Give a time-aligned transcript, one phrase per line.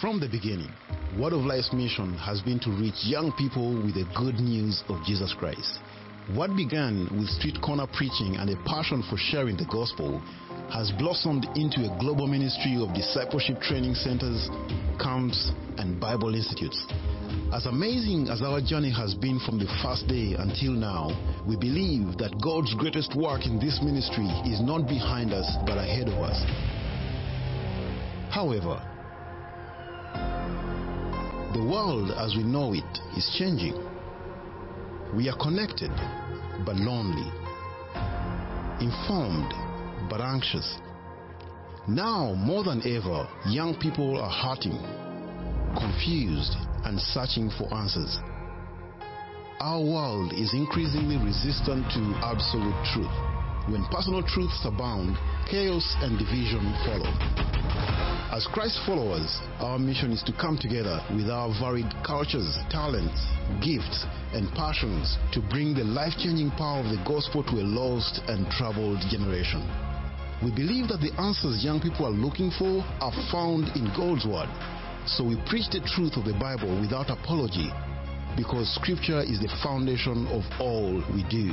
[0.00, 0.72] From the beginning,
[1.18, 5.04] Word of Life's mission has been to reach young people with the good news of
[5.04, 5.80] Jesus Christ.
[6.32, 10.24] What began with street corner preaching and a passion for sharing the gospel
[10.72, 14.48] has blossomed into a global ministry of discipleship training centers,
[14.96, 16.80] camps, and Bible institutes.
[17.52, 21.12] As amazing as our journey has been from the first day until now,
[21.44, 26.08] we believe that God's greatest work in this ministry is not behind us but ahead
[26.08, 26.40] of us.
[28.32, 28.80] However,
[31.52, 33.74] the world as we know it is changing.
[35.16, 35.90] We are connected
[36.64, 37.26] but lonely,
[38.78, 39.50] informed
[40.08, 40.78] but anxious.
[41.88, 44.78] Now, more than ever, young people are hurting,
[45.74, 46.54] confused,
[46.84, 48.18] and searching for answers.
[49.58, 53.16] Our world is increasingly resistant to absolute truth.
[53.66, 55.18] When personal truths abound,
[55.50, 57.89] chaos and division follow.
[58.30, 63.18] As Christ followers, our mission is to come together with our varied cultures, talents,
[63.58, 68.22] gifts, and passions to bring the life changing power of the gospel to a lost
[68.30, 69.66] and troubled generation.
[70.46, 74.46] We believe that the answers young people are looking for are found in God's Word.
[75.10, 77.74] So we preach the truth of the Bible without apology
[78.38, 81.50] because Scripture is the foundation of all we do.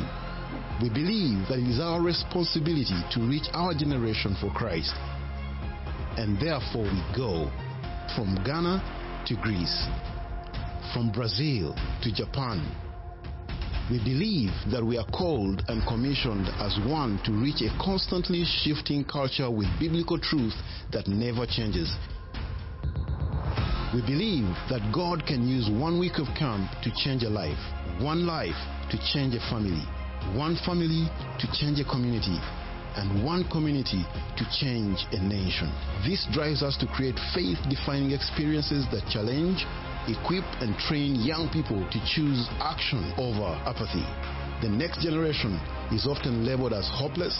[0.77, 4.93] We believe that it is our responsibility to reach our generation for Christ.
[6.17, 7.51] And therefore we go
[8.15, 9.85] from Ghana to Greece,
[10.91, 12.65] from Brazil to Japan.
[13.91, 19.05] We believe that we are called and commissioned as one to reach a constantly shifting
[19.05, 20.55] culture with biblical truth
[20.91, 21.93] that never changes.
[23.93, 27.61] We believe that God can use one week of camp to change a life,
[28.01, 28.57] one life
[28.91, 29.85] to change a family,
[30.35, 31.07] one family
[31.39, 32.41] to change a community,
[32.97, 34.03] and one community
[34.35, 35.69] to change a nation.
[36.03, 39.65] This drives us to create faith defining experiences that challenge,
[40.09, 44.05] equip, and train young people to choose action over apathy.
[44.65, 45.61] The next generation
[45.93, 47.37] is often labeled as hopeless,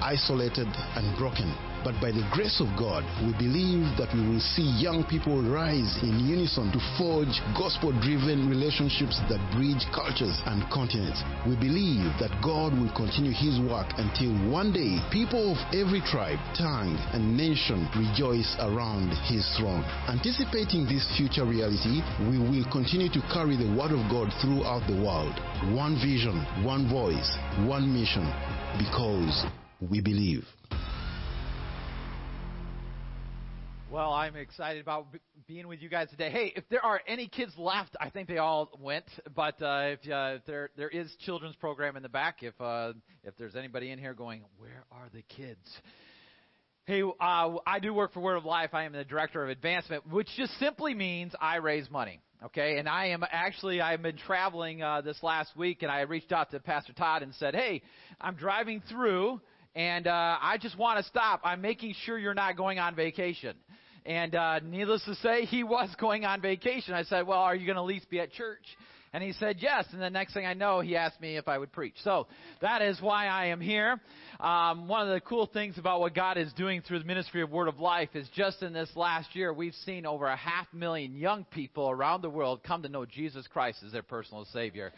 [0.00, 1.71] isolated, and broken.
[1.84, 5.98] But by the grace of God, we believe that we will see young people rise
[6.02, 11.26] in unison to forge gospel driven relationships that bridge cultures and continents.
[11.42, 16.38] We believe that God will continue His work until one day people of every tribe,
[16.54, 19.82] tongue, and nation rejoice around His throne.
[20.06, 21.98] Anticipating this future reality,
[22.30, 25.34] we will continue to carry the Word of God throughout the world.
[25.74, 27.26] One vision, one voice,
[27.66, 28.22] one mission,
[28.78, 29.42] because
[29.90, 30.46] we believe.
[33.92, 36.30] Well, I'm excited about b- being with you guys today.
[36.30, 39.04] Hey, if there are any kids left, I think they all went.
[39.36, 42.94] But uh, if, uh, if there there is children's program in the back, if uh,
[43.22, 45.60] if there's anybody in here going, where are the kids?
[46.86, 48.70] Hey, uh, I do work for Word of Life.
[48.72, 52.22] I am the director of advancement, which just simply means I raise money.
[52.46, 56.32] Okay, and I am actually I've been traveling uh, this last week, and I reached
[56.32, 57.82] out to Pastor Todd and said, "Hey,
[58.18, 59.38] I'm driving through,
[59.74, 61.42] and uh, I just want to stop.
[61.44, 63.54] I'm making sure you're not going on vacation."
[64.04, 66.94] And uh, needless to say, he was going on vacation.
[66.94, 68.64] I said, "Well, are you going to at least be at church?"
[69.14, 69.84] And he said yes.
[69.92, 71.94] And the next thing I know, he asked me if I would preach.
[72.02, 72.28] So
[72.62, 74.00] that is why I am here.
[74.40, 77.50] Um, one of the cool things about what God is doing through the ministry of
[77.50, 81.14] Word of Life is just in this last year, we've seen over a half million
[81.14, 84.92] young people around the world come to know Jesus Christ as their personal Savior.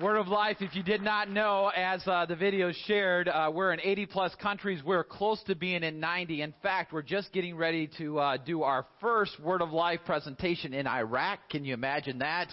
[0.00, 3.74] Word of Life, if you did not know, as uh, the video shared, uh, we're
[3.74, 4.82] in 80 plus countries.
[4.82, 6.40] We're close to being in 90.
[6.40, 10.72] In fact, we're just getting ready to uh, do our first Word of Life presentation
[10.72, 11.40] in Iraq.
[11.50, 12.48] Can you imagine that?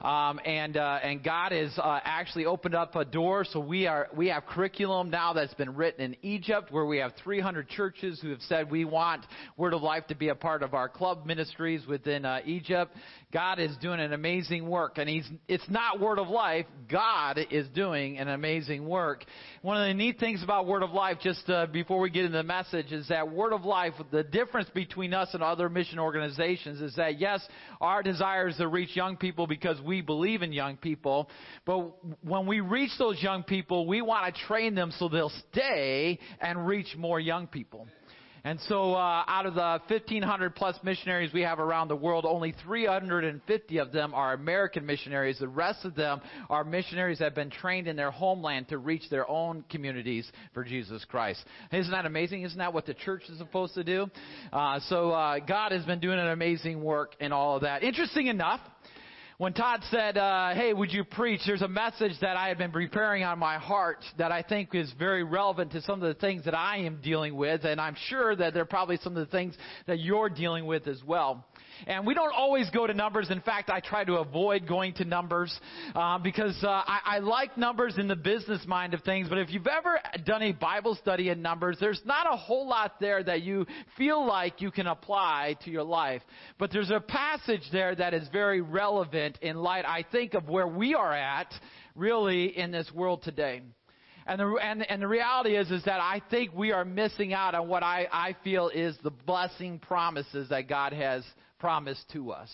[0.00, 3.44] Um, and uh, and God has uh, actually opened up a door.
[3.44, 7.12] So we are we have curriculum now that's been written in Egypt, where we have
[7.22, 9.24] 300 churches who have said we want
[9.56, 12.94] Word of Life to be a part of our club ministries within uh, Egypt.
[13.32, 16.66] God is doing an amazing work, and He's it's not Word of Life.
[16.90, 19.24] God is doing an amazing work.
[19.62, 22.38] One of the neat things about Word of Life, just uh, before we get into
[22.38, 23.94] the message, is that Word of Life.
[24.10, 27.46] The difference between us and other mission organizations is that yes,
[27.80, 31.28] our desire is to reach young people because we believe in young people.
[31.64, 31.92] But
[32.24, 36.66] when we reach those young people, we want to train them so they'll stay and
[36.66, 37.86] reach more young people.
[38.42, 42.54] And so, uh, out of the 1,500 plus missionaries we have around the world, only
[42.64, 45.38] 350 of them are American missionaries.
[45.38, 49.02] The rest of them are missionaries that have been trained in their homeland to reach
[49.10, 51.44] their own communities for Jesus Christ.
[51.70, 52.42] Isn't that amazing?
[52.42, 54.06] Isn't that what the church is supposed to do?
[54.52, 57.82] Uh, so, uh, God has been doing an amazing work in all of that.
[57.82, 58.60] Interesting enough,
[59.40, 61.40] When Todd said, uh, Hey, would you preach?
[61.46, 64.92] There's a message that I had been preparing on my heart that I think is
[64.98, 68.36] very relevant to some of the things that I am dealing with, and I'm sure
[68.36, 69.56] that there are probably some of the things
[69.86, 71.46] that you're dealing with as well.
[71.86, 73.30] And we don't always go to numbers.
[73.30, 75.58] In fact, I try to avoid going to numbers
[75.94, 79.30] uh, because uh, I, I like numbers in the business mind of things.
[79.30, 83.00] But if you've ever done a Bible study in numbers, there's not a whole lot
[83.00, 83.66] there that you
[83.96, 86.22] feel like you can apply to your life.
[86.58, 90.66] But there's a passage there that is very relevant in light, I think, of where
[90.66, 91.52] we are at
[91.94, 93.62] really in this world today.
[94.26, 97.54] And the, and, and the reality is, is that I think we are missing out
[97.54, 101.24] on what I, I feel is the blessing promises that God has
[101.58, 102.50] promised to us.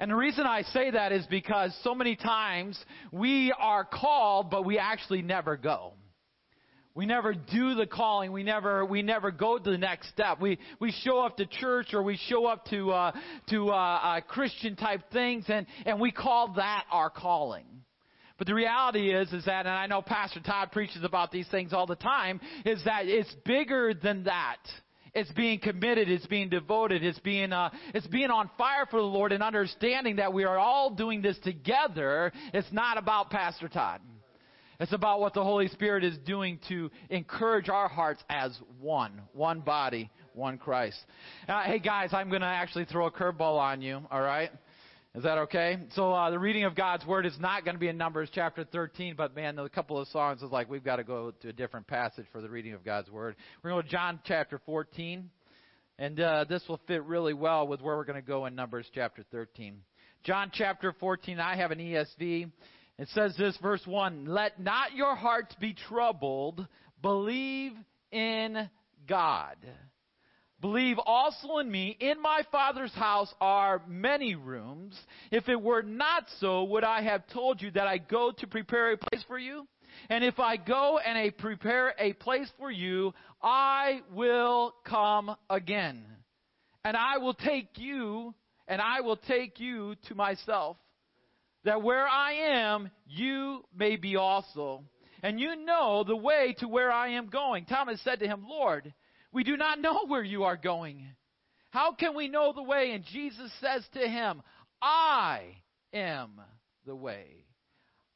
[0.00, 2.78] And the reason I say that is because so many times
[3.10, 5.94] we are called, but we actually never go.
[6.98, 8.32] We never do the calling.
[8.32, 10.40] We never we never go to the next step.
[10.40, 13.12] We we show up to church or we show up to uh,
[13.50, 17.66] to uh, uh, Christian type things, and and we call that our calling.
[18.36, 21.72] But the reality is, is that, and I know Pastor Todd preaches about these things
[21.72, 24.58] all the time, is that it's bigger than that.
[25.14, 26.10] It's being committed.
[26.10, 27.04] It's being devoted.
[27.04, 30.58] It's being, uh, it's being on fire for the Lord and understanding that we are
[30.58, 32.32] all doing this together.
[32.52, 34.00] It's not about Pastor Todd.
[34.80, 39.58] It's about what the Holy Spirit is doing to encourage our hearts as one, one
[39.58, 40.98] body, one Christ.
[41.48, 44.02] Uh, hey guys, I'm going to actually throw a curveball on you.
[44.08, 44.52] All right.
[45.16, 45.78] Is that okay?
[45.96, 48.62] So uh, the reading of God's Word is not going to be in Numbers chapter
[48.62, 51.52] 13, but man, a couple of songs is like we've got to go to a
[51.52, 53.34] different passage for the reading of God's Word.
[53.64, 55.28] We're going to John chapter 14,
[55.98, 58.86] and uh, this will fit really well with where we're going to go in Numbers
[58.94, 59.78] chapter 13.
[60.22, 62.52] John chapter 14, I have an ESV.
[62.98, 66.66] It says this, verse 1 Let not your hearts be troubled,
[67.00, 67.72] believe
[68.10, 68.68] in
[69.06, 69.56] God.
[70.60, 71.96] Believe also in me.
[72.00, 74.98] In my Father's house are many rooms.
[75.30, 78.92] If it were not so, would I have told you that I go to prepare
[78.92, 79.68] a place for you?
[80.10, 86.04] And if I go and I prepare a place for you, I will come again.
[86.84, 88.34] And I will take you,
[88.66, 90.76] and I will take you to myself,
[91.64, 94.84] that where I am, you may be also.
[95.22, 97.64] And you know the way to where I am going.
[97.64, 98.92] Thomas said to him, Lord,
[99.32, 101.06] we do not know where you are going.
[101.70, 102.92] How can we know the way?
[102.92, 104.42] And Jesus says to him,
[104.80, 105.42] I
[105.92, 106.40] am
[106.86, 107.44] the way.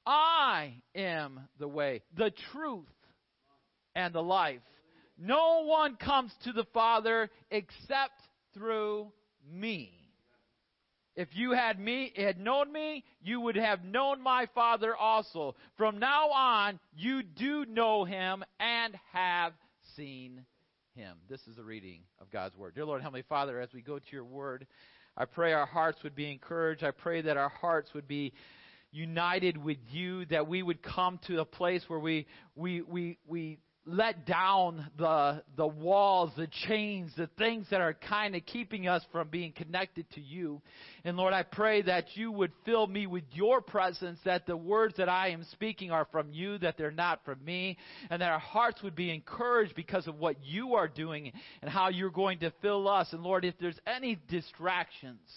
[0.06, 2.87] I am the way, the truth,
[3.94, 4.61] and the life.
[5.19, 8.21] No one comes to the Father except
[8.55, 9.12] through
[9.49, 10.02] me.
[11.14, 15.55] If you had me had known me, you would have known my Father also.
[15.76, 19.53] From now on, you do know him and have
[19.97, 20.44] seen
[20.94, 21.19] him.
[21.29, 22.75] This is the reading of God's Word.
[22.75, 24.67] Dear Lord, Heavenly Father, as we go to your Word,
[25.17, 26.82] I pray our hearts would be encouraged.
[26.82, 28.32] I pray that our hearts would be
[28.91, 33.58] united with you, that we would come to a place where we, we, we, we
[33.84, 39.02] let down the, the walls, the chains, the things that are kind of keeping us
[39.11, 40.62] from being connected to you.
[41.05, 44.94] And Lord, I pray that you would fill me with your presence, that the words
[44.99, 47.76] that I am speaking are from you, that they're not from me,
[48.08, 51.88] and that our hearts would be encouraged because of what you are doing and how
[51.88, 53.12] you're going to fill us.
[53.12, 55.29] And Lord, if there's any distractions,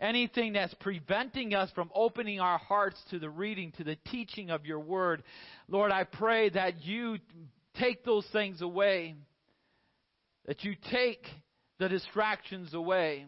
[0.00, 4.64] anything that's preventing us from opening our hearts to the reading, to the teaching of
[4.64, 5.22] your word,
[5.68, 7.18] Lord, I pray that you
[7.78, 9.14] take those things away,
[10.46, 11.26] that you take
[11.78, 13.26] the distractions away.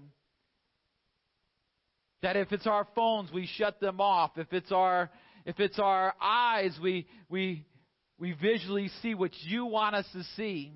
[2.22, 4.32] That if it's our phones, we shut them off.
[4.36, 5.10] If it's our
[5.44, 7.64] if it's our eyes, we we
[8.18, 10.72] we visually see what you want us to see.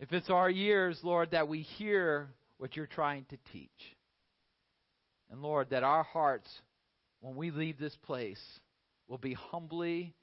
[0.00, 2.28] If it's our ears, Lord, that we hear
[2.58, 3.70] what you're trying to teach.
[5.30, 6.48] And Lord, that our hearts,
[7.20, 8.40] when we leave this place,
[9.08, 10.14] will be humbly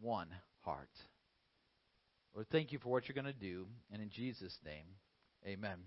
[0.00, 0.28] one
[0.62, 0.90] heart.
[2.34, 3.66] Lord, thank you for what you're going to do.
[3.92, 4.86] And in Jesus' name,
[5.46, 5.78] amen.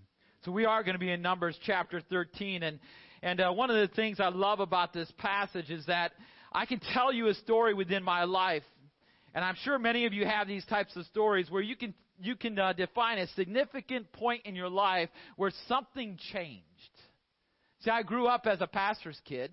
[0.44, 2.62] So we are going to be in Numbers chapter 13.
[2.62, 2.78] And,
[3.22, 6.12] and uh, one of the things I love about this passage is that
[6.52, 8.62] I can tell you a story within my life.
[9.34, 12.36] And I'm sure many of you have these types of stories where you can, you
[12.36, 16.62] can uh, define a significant point in your life where something changed.
[17.80, 19.50] See, I grew up as a pastor's kid.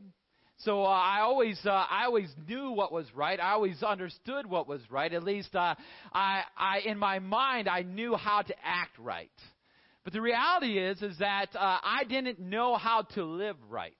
[0.64, 3.40] So uh, I always, uh, I always knew what was right.
[3.40, 5.12] I always understood what was right.
[5.12, 5.74] At least, uh,
[6.14, 9.32] I, I, in my mind, I knew how to act right.
[10.04, 13.94] But the reality is, is that uh, I didn't know how to live right.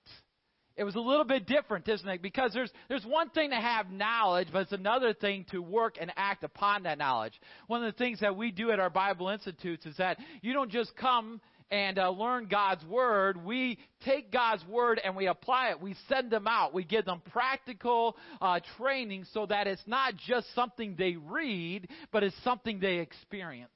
[0.76, 2.22] It was a little bit different, isn't it?
[2.22, 6.10] Because there's there's one thing to have knowledge, but it's another thing to work and
[6.16, 7.34] act upon that knowledge.
[7.66, 10.70] One of the things that we do at our Bible institutes is that you don't
[10.70, 11.42] just come
[11.72, 15.80] and uh, learn God's Word, we take God's Word and we apply it.
[15.80, 16.74] We send them out.
[16.74, 22.22] We give them practical uh, training so that it's not just something they read, but
[22.22, 23.70] it's something they experience.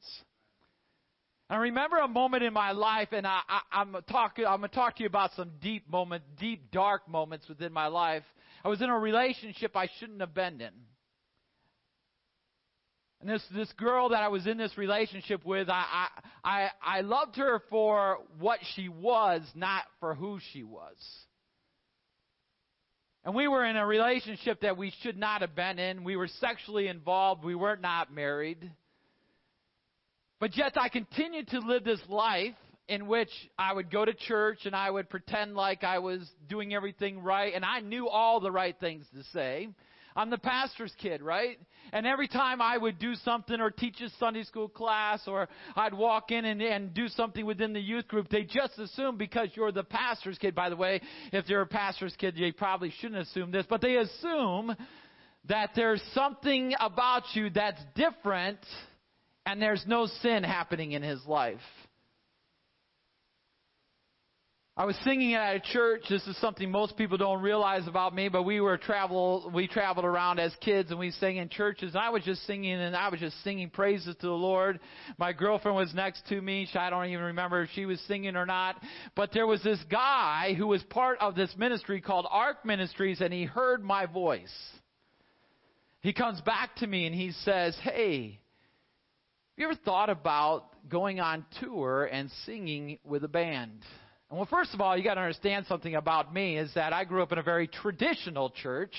[1.48, 4.44] I remember a moment in my life, and I, I, I'm talking.
[4.44, 7.86] I'm going to talk to you about some deep moments, deep dark moments within my
[7.86, 8.24] life.
[8.62, 10.72] I was in a relationship I shouldn't have been in.
[13.20, 16.08] And this this girl that I was in this relationship with, I
[16.44, 20.96] I I, I loved her for what she was, not for who she was.
[23.24, 26.04] And we were in a relationship that we should not have been in.
[26.04, 27.42] We were sexually involved.
[27.42, 28.70] We were not married.
[30.38, 32.54] But yet I continued to live this life
[32.88, 36.72] in which I would go to church and I would pretend like I was doing
[36.72, 39.68] everything right and I knew all the right things to say.
[40.16, 41.58] I'm the pastor's kid, right?
[41.92, 45.92] And every time I would do something or teach a Sunday school class or I'd
[45.92, 49.72] walk in and, and do something within the youth group, they just assume because you're
[49.72, 53.50] the pastor's kid, by the way, if they're a pastor's kid, they probably shouldn't assume
[53.52, 54.74] this, but they assume
[55.48, 58.58] that there's something about you that's different
[59.44, 61.60] and there's no sin happening in his life.
[64.78, 66.02] I was singing at a church.
[66.10, 70.04] This is something most people don't realize about me, but we were travel we traveled
[70.04, 71.94] around as kids and we sang in churches.
[71.94, 74.78] And I was just singing and I was just singing praises to the Lord.
[75.16, 76.68] My girlfriend was next to me.
[76.74, 78.76] I don't even remember if she was singing or not.
[79.14, 83.32] But there was this guy who was part of this ministry called Ark Ministries and
[83.32, 84.52] he heard my voice.
[86.00, 88.38] He comes back to me and he says, "Hey, have
[89.56, 93.80] you ever thought about going on tour and singing with a band?
[94.28, 97.22] Well, first of all, you got to understand something about me is that I grew
[97.22, 98.92] up in a very traditional church.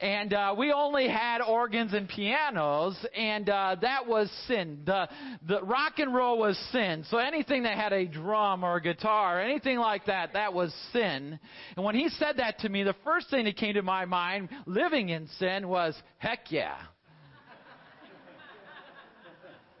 [0.00, 4.80] And uh, we only had organs and pianos, and uh, that was sin.
[4.84, 5.08] The
[5.46, 7.04] the rock and roll was sin.
[7.08, 10.74] So anything that had a drum or a guitar, or anything like that, that was
[10.92, 11.38] sin.
[11.76, 14.50] And when he said that to me, the first thing that came to my mind,
[14.66, 16.76] living in sin, was heck yeah.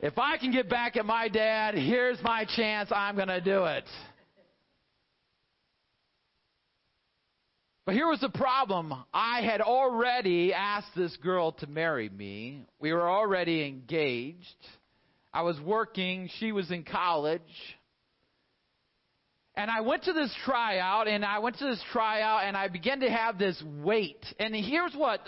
[0.00, 3.64] If I can get back at my dad, here's my chance, I'm going to do
[3.64, 3.84] it.
[7.88, 8.92] But here was the problem.
[9.14, 12.66] I had already asked this girl to marry me.
[12.78, 14.36] We were already engaged.
[15.32, 16.28] I was working.
[16.38, 17.40] She was in college.
[19.54, 23.00] And I went to this tryout, and I went to this tryout, and I began
[23.00, 24.22] to have this weight.
[24.38, 25.20] And here's what,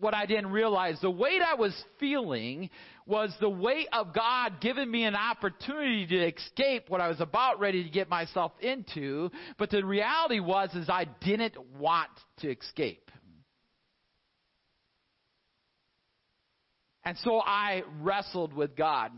[0.00, 0.98] what I didn't realize.
[1.00, 2.68] The weight I was feeling
[3.08, 7.58] was the weight of God giving me an opportunity to escape what I was about
[7.58, 9.30] ready to get myself into.
[9.56, 12.10] But the reality was is I didn't want
[12.40, 13.10] to escape.
[17.02, 19.10] And so I wrestled with God.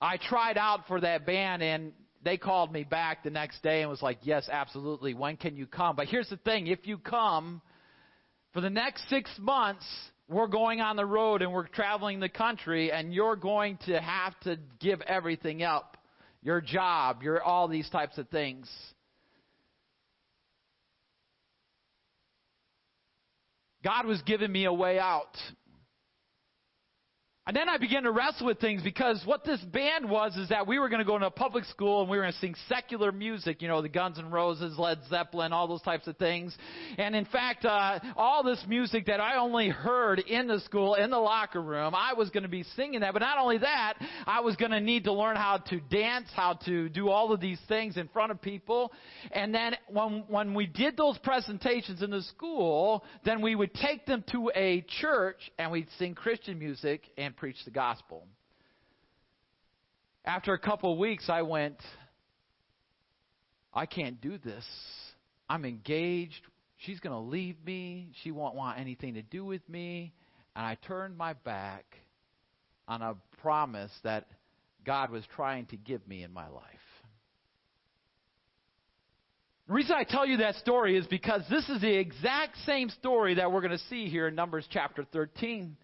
[0.00, 3.90] I tried out for that band and they called me back the next day and
[3.90, 5.12] was like, yes, absolutely.
[5.12, 5.96] When can you come?
[5.96, 6.68] But here's the thing.
[6.68, 7.60] If you come
[8.54, 9.84] for the next six months,
[10.28, 14.38] we're going on the road and we're traveling the country and you're going to have
[14.40, 15.96] to give everything up
[16.42, 18.70] your job your all these types of things.
[23.82, 25.36] God was giving me a way out
[27.46, 30.66] and then I began to wrestle with things because what this band was is that
[30.66, 32.54] we were going to go into a public school and we were going to sing
[32.70, 36.56] secular music, you know, the Guns N' Roses, Led Zeppelin, all those types of things.
[36.96, 41.10] And in fact, uh, all this music that I only heard in the school, in
[41.10, 43.12] the locker room, I was going to be singing that.
[43.12, 43.94] But not only that,
[44.26, 47.42] I was going to need to learn how to dance, how to do all of
[47.42, 48.90] these things in front of people.
[49.32, 54.06] And then when, when we did those presentations in the school, then we would take
[54.06, 58.26] them to a church and we'd sing Christian music and preach the gospel.
[60.24, 61.76] After a couple of weeks, I went,
[63.72, 64.64] I can't do this.
[65.48, 66.40] I'm engaged.
[66.78, 68.10] She's going to leave me.
[68.22, 70.14] She won't want anything to do with me.
[70.56, 71.84] And I turned my back
[72.88, 74.26] on a promise that
[74.84, 76.64] God was trying to give me in my life.
[79.66, 83.34] The reason I tell you that story is because this is the exact same story
[83.34, 85.76] that we're going to see here in Numbers chapter 13.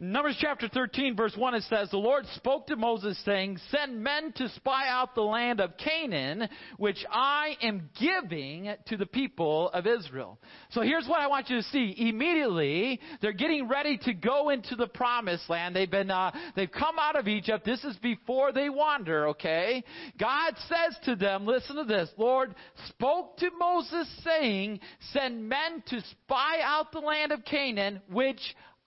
[0.00, 4.32] Numbers chapter 13, verse 1, it says, The Lord spoke to Moses, saying, Send men
[4.36, 9.88] to spy out the land of Canaan, which I am giving to the people of
[9.88, 10.38] Israel.
[10.70, 11.96] So here's what I want you to see.
[11.98, 15.74] Immediately, they're getting ready to go into the promised land.
[15.74, 17.64] They've been, uh, they've come out of Egypt.
[17.64, 19.82] This is before they wander, okay?
[20.16, 22.54] God says to them, listen to this, Lord
[22.86, 24.78] spoke to Moses, saying,
[25.12, 28.38] Send men to spy out the land of Canaan, which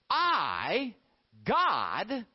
[0.09, 0.95] I
[1.45, 2.25] God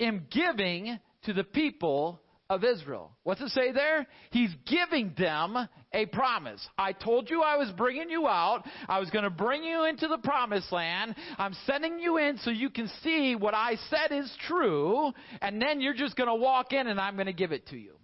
[0.00, 2.20] am giving to the people
[2.50, 3.12] of Israel.
[3.22, 4.06] What's it say there?
[4.30, 5.56] He's giving them
[5.92, 6.66] a promise.
[6.76, 8.64] I told you I was bringing you out.
[8.88, 11.14] I was going to bring you into the promised land.
[11.38, 15.12] I'm sending you in so you can see what I said is true.
[15.40, 17.76] And then you're just going to walk in and I'm going to give it to
[17.76, 17.94] you.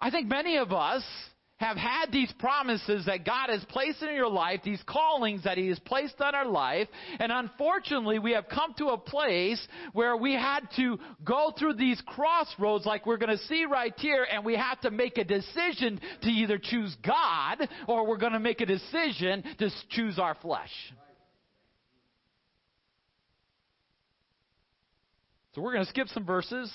[0.00, 1.04] I think many of us
[1.62, 5.68] have had these promises that God has placed in your life, these callings that He
[5.68, 6.88] has placed on our life,
[7.20, 12.02] and unfortunately we have come to a place where we had to go through these
[12.04, 16.00] crossroads like we're going to see right here, and we have to make a decision
[16.22, 20.70] to either choose God or we're going to make a decision to choose our flesh.
[25.54, 26.72] So we're going to skip some verses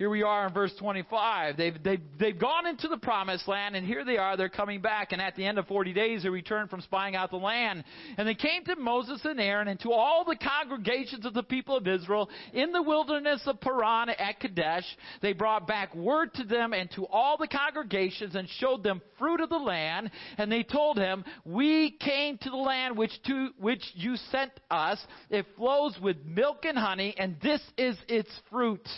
[0.00, 1.58] here we are in verse 25.
[1.58, 4.34] They've, they've, they've gone into the promised land, and here they are.
[4.34, 5.12] They're coming back.
[5.12, 7.84] And at the end of 40 days, they returned from spying out the land.
[8.16, 11.76] And they came to Moses and Aaron and to all the congregations of the people
[11.76, 14.86] of Israel in the wilderness of Paran at Kadesh.
[15.20, 19.42] They brought back word to them and to all the congregations and showed them fruit
[19.42, 20.10] of the land.
[20.38, 24.98] And they told him, We came to the land which, to, which you sent us.
[25.28, 28.88] It flows with milk and honey, and this is its fruit.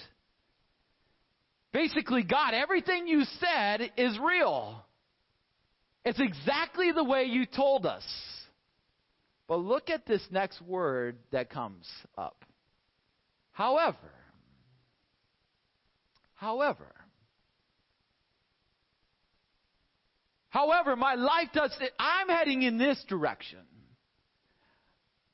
[1.73, 4.85] Basically, God, everything you said is real.
[6.05, 8.05] It's exactly the way you told us.
[9.49, 11.87] But look at this next word that comes
[12.17, 12.45] up.
[13.53, 13.97] However,
[16.35, 16.93] however,
[20.49, 23.61] however, my life does, I'm heading in this direction.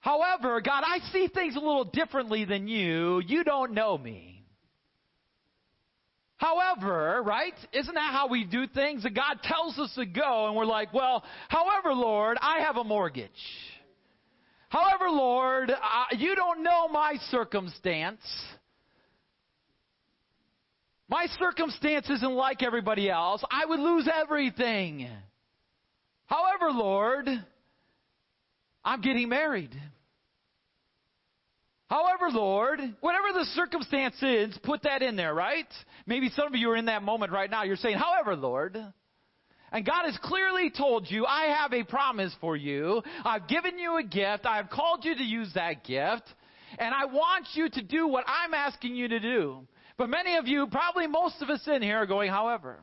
[0.00, 3.20] However, God, I see things a little differently than you.
[3.26, 4.37] You don't know me.
[6.38, 7.54] However, right?
[7.72, 9.02] Isn't that how we do things?
[9.02, 12.84] That God tells us to go and we're like, well, however, Lord, I have a
[12.84, 13.30] mortgage.
[14.68, 18.20] However, Lord, uh, you don't know my circumstance.
[21.08, 23.42] My circumstance isn't like everybody else.
[23.50, 25.08] I would lose everything.
[26.26, 27.28] However, Lord,
[28.84, 29.74] I'm getting married.
[31.88, 35.66] However, Lord, whatever the circumstance is, put that in there, right?
[36.06, 37.62] Maybe some of you are in that moment right now.
[37.62, 38.76] You're saying, however, Lord.
[39.72, 43.02] And God has clearly told you, I have a promise for you.
[43.24, 44.44] I've given you a gift.
[44.44, 46.24] I've called you to use that gift.
[46.78, 49.66] And I want you to do what I'm asking you to do.
[49.96, 52.80] But many of you, probably most of us in here, are going, however.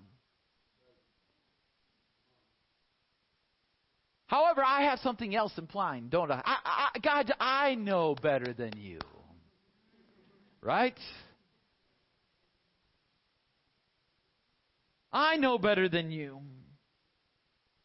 [4.28, 6.42] However, I have something else implying, don't I?
[6.44, 7.00] I, I?
[7.00, 9.00] God, I know better than you.
[10.62, 10.98] Right?
[15.14, 16.42] I know better than you.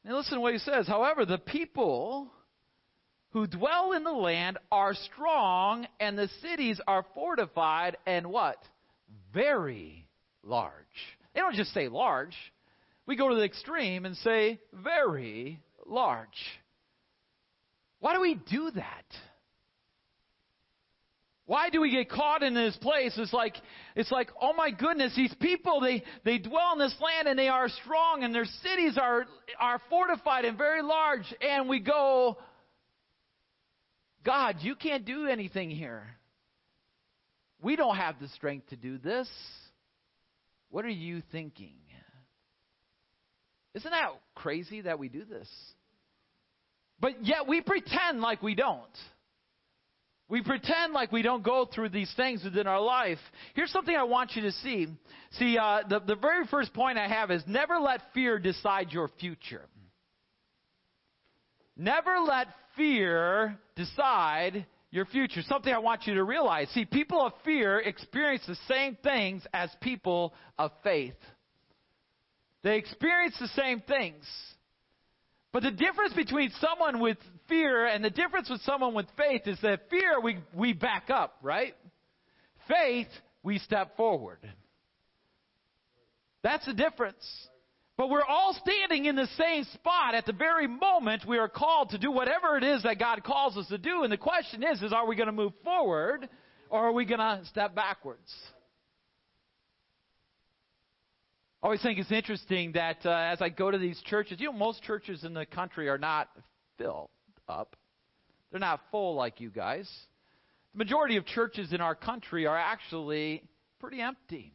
[0.05, 0.88] And listen to what he says.
[0.88, 2.33] However, the people
[3.33, 8.59] who dwell in the land are strong, and the cities are fortified and what?
[9.33, 10.07] Very
[10.42, 10.72] large.
[11.35, 12.35] They don't just say large.
[13.07, 16.29] We go to the extreme and say very large.
[17.98, 19.05] Why do we do that?
[21.46, 23.12] Why do we get caught in this place?
[23.16, 23.57] It's like,
[23.96, 27.48] it's like, oh my goodness, these people, they, they dwell in this land and they
[27.48, 29.26] are strong and their cities are,
[29.59, 31.24] are fortified and very large.
[31.40, 32.38] And we go,
[34.24, 36.05] God, you can't do anything here.
[37.61, 39.29] We don't have the strength to do this.
[40.70, 41.74] What are you thinking?
[43.74, 45.48] Isn't that crazy that we do this?
[47.01, 48.81] But yet we pretend like we don't.
[50.29, 53.19] We pretend like we don't go through these things within our life.
[53.55, 54.87] Here's something I want you to see.
[55.33, 59.11] See, uh, the, the very first point I have is never let fear decide your
[59.19, 59.63] future.
[61.77, 65.43] Never let fear decide your future.
[65.43, 66.69] Something I want you to realize.
[66.75, 71.15] See, people of fear experience the same things as people of faith.
[72.63, 74.25] They experience the same things.
[75.53, 79.59] But the difference between someone with fear and the difference with someone with faith is
[79.63, 81.75] that fear, we, we back up, right?
[82.69, 83.09] Faith,
[83.43, 84.39] we step forward.
[86.43, 87.49] That's the difference.
[87.97, 91.91] But we're all standing in the same spot at the very moment we are called
[91.91, 94.05] to do whatever it is that God calls us to do.
[94.05, 96.29] And the question is, is are we going to move forward
[96.71, 98.33] or are we going to step backwards?
[101.62, 104.53] I always think it's interesting that uh, as I go to these churches, you know,
[104.57, 106.31] most churches in the country are not
[106.79, 107.11] filled
[107.49, 107.77] up.
[108.51, 109.88] They're not full like you guys.
[110.73, 113.42] The majority of churches in our country are actually
[113.79, 114.55] pretty empty.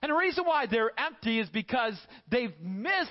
[0.00, 1.98] And the reason why they're empty is because
[2.30, 3.10] they've missed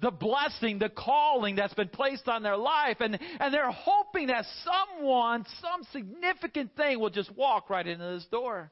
[0.00, 4.44] the blessing, the calling that's been placed on their life, and, and they're hoping that
[4.62, 8.70] someone, some significant thing will just walk right into this door.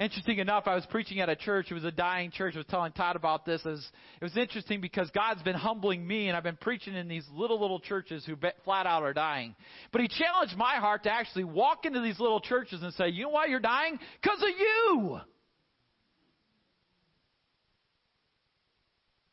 [0.00, 1.66] Interesting enough, I was preaching at a church.
[1.70, 2.54] It was a dying church.
[2.54, 3.60] I was telling Todd about this.
[3.66, 7.06] It was, it was interesting because God's been humbling me, and I've been preaching in
[7.06, 8.34] these little, little churches who
[8.64, 9.54] flat out are dying.
[9.92, 13.24] But He challenged my heart to actually walk into these little churches and say, You
[13.24, 13.98] know why you're dying?
[14.22, 15.20] Because of you!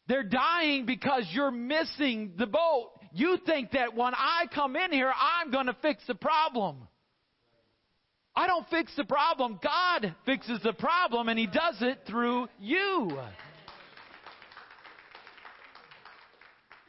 [0.10, 2.92] They're dying because you're missing the boat.
[3.14, 6.90] You think that when I come in here, I'm going to fix the problem.
[8.38, 9.60] I don't fix the problem.
[9.64, 13.10] God fixes the problem, and He does it through you.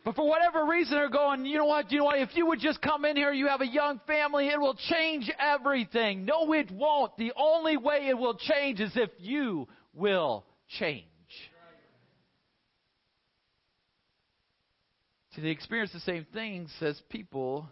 [0.05, 2.61] But for whatever reason, they're going, you know what, you know what, if you would
[2.61, 6.27] just come in here, you have a young family, it will change everything.
[6.27, 7.17] No, it won't.
[7.17, 10.45] The only way it will change is if you will
[10.79, 11.05] change.
[15.35, 17.71] See, they experience the same things as people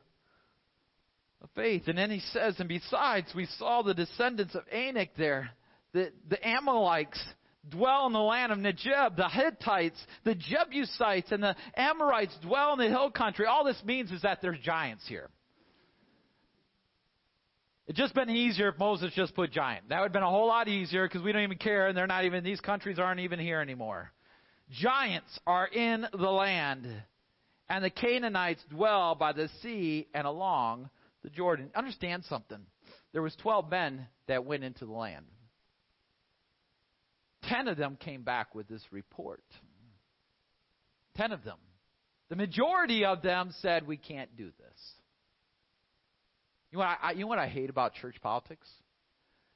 [1.47, 1.85] of faith.
[1.87, 5.51] And then he says, and besides, we saw the descendants of Anak there,
[5.93, 7.23] the, the Amalekites
[7.71, 12.79] dwell in the land of Negeb, the Hittites, the Jebusites, and the Amorites dwell in
[12.79, 13.47] the hill country.
[13.47, 15.29] All this means is that there's giants here.
[17.87, 19.89] It'd just been easier if Moses just put giant.
[19.89, 22.09] That would have been a whole lot easier because we don't even care and they're
[22.09, 24.11] not even, these countries aren't even here anymore.
[24.71, 26.89] Giants are in the land,
[27.69, 30.91] and the Canaanites dwell by the sea and along
[31.27, 31.71] the Jordan.
[31.75, 32.61] Understand something.
[33.13, 35.27] There was 12 men that went into the land.
[37.49, 39.43] 10 of them came back with this report.
[41.17, 41.59] 10 of them.
[42.29, 44.81] The majority of them said, We can't do this.
[46.71, 48.69] You know what I, you know what I hate about church politics?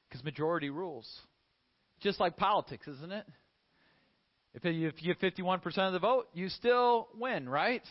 [0.09, 1.09] Because majority rules.
[2.01, 3.25] Just like politics, isn't it?
[4.55, 7.83] If you, if you have 51% of the vote, you still win, right?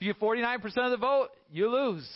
[0.00, 2.08] If you have 49% of the vote, you lose.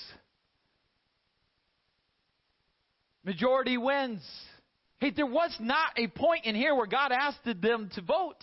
[3.24, 4.22] Majority wins.
[4.98, 8.42] Hey, there was not a point in here where God asked them to vote.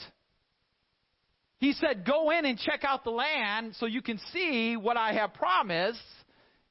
[1.60, 5.14] He said, Go in and check out the land so you can see what I
[5.14, 6.00] have promised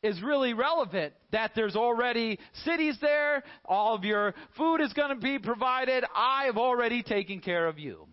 [0.03, 1.13] is really relevant.
[1.33, 6.05] That there's already cities there, all of your food is going to be provided.
[6.15, 8.07] I have already taken care of you.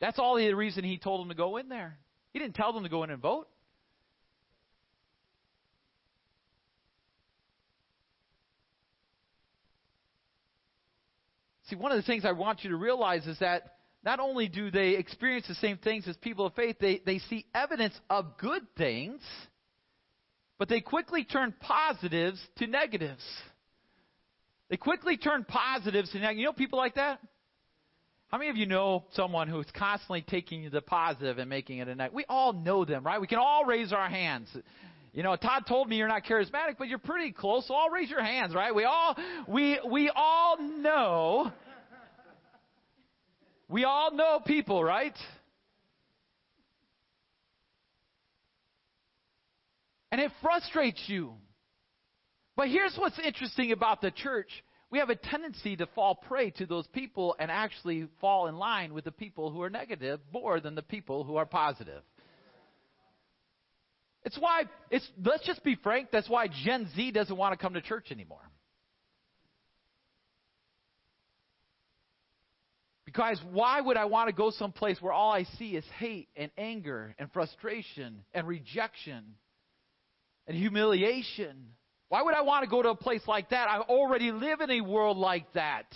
[0.00, 1.98] That's all the reason he told them to go in there.
[2.32, 3.48] He didn't tell them to go in and vote.
[11.70, 14.72] See, one of the things I want you to realize is that not only do
[14.72, 18.62] they experience the same things as people of faith, they, they see evidence of good
[18.76, 19.20] things,
[20.58, 23.22] but they quickly turn positives to negatives.
[24.68, 26.40] They quickly turn positives to negatives.
[26.40, 27.20] You know people like that?
[28.28, 31.94] How many of you know someone who's constantly taking the positive and making it a
[31.94, 32.14] negative?
[32.14, 33.20] We all know them, right?
[33.20, 34.48] We can all raise our hands.
[35.12, 38.08] You know, Todd told me you're not charismatic, but you're pretty close, so I'll raise
[38.08, 38.74] your hands, right?
[38.74, 39.16] We all
[39.48, 41.52] we we all know
[43.68, 45.16] we all know people, right?
[50.12, 51.34] And it frustrates you.
[52.56, 54.50] But here's what's interesting about the church.
[54.90, 58.92] We have a tendency to fall prey to those people and actually fall in line
[58.92, 62.02] with the people who are negative more than the people who are positive.
[64.24, 67.74] It's why it's let's just be frank, that's why Gen Z doesn't want to come
[67.74, 68.42] to church anymore.
[73.06, 76.50] Because why would I want to go someplace where all I see is hate and
[76.56, 79.34] anger and frustration and rejection
[80.46, 81.70] and humiliation?
[82.08, 83.68] Why would I want to go to a place like that?
[83.68, 85.86] I already live in a world like that.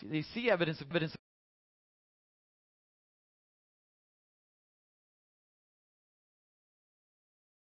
[0.00, 1.14] See, they see evidence of evidence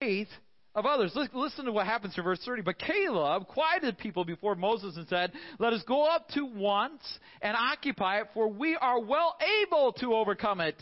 [0.02, 0.28] faith
[0.74, 1.16] of others.
[1.34, 2.62] Listen to what happens to verse 30.
[2.62, 7.02] But Caleb quieted people before Moses and said, Let us go up to once
[7.40, 10.80] and occupy it, for we are well able to overcome it.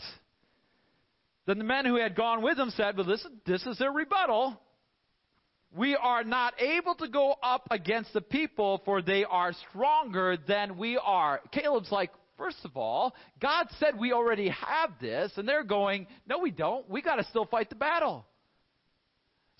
[1.45, 4.59] Then the men who had gone with him said, But listen, this is their rebuttal.
[5.75, 10.77] We are not able to go up against the people, for they are stronger than
[10.77, 11.41] we are.
[11.51, 16.39] Caleb's like, First of all, God said we already have this, and they're going, No,
[16.39, 16.89] we don't.
[16.89, 18.25] We got to still fight the battle.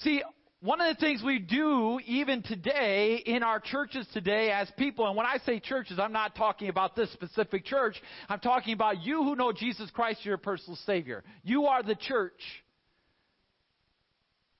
[0.03, 0.23] See,
[0.61, 5.15] one of the things we do even today in our churches today as people, and
[5.15, 8.01] when I say churches, I'm not talking about this specific church.
[8.29, 11.23] I'm talking about you who know Jesus Christ, your personal Savior.
[11.43, 12.41] You are the church.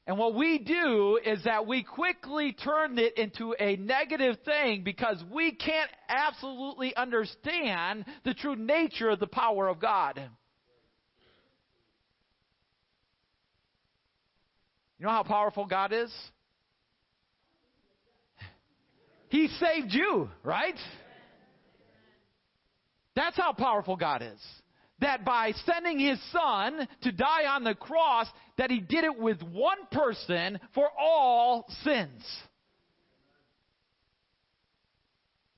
[0.08, 5.23] And what we do is that we quickly turn it into a negative thing because
[5.32, 10.19] we can't absolutely understand the true nature of the power of God.
[15.02, 16.14] You know how powerful God is?
[19.30, 20.76] He saved you, right?
[23.16, 24.40] That's how powerful God is.
[25.00, 28.28] That by sending his son to die on the cross,
[28.60, 32.22] that he did it with one person for all sins.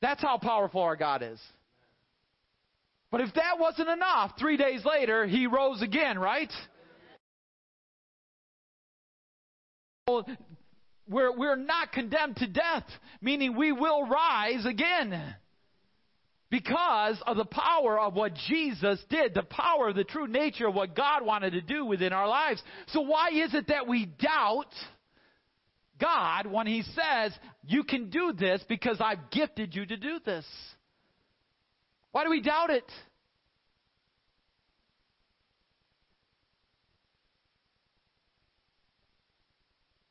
[0.02, 1.42] That's how powerful our God is.
[3.12, 6.50] But if that wasn't enough, three days later, he rose again, right?
[10.08, 12.84] We're, we're not condemned to death,
[13.22, 15.36] meaning we will rise again
[16.50, 20.76] because of the power of what Jesus did, the power of the true nature of
[20.76, 22.62] what God wanted to do within our lives.
[22.88, 24.74] So, why is it that we doubt
[26.00, 27.34] God when He says,
[27.66, 30.46] You can do this because I've gifted you to do this?
[32.12, 32.92] Why do we doubt it?